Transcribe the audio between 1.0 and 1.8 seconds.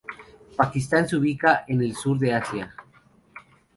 se ubica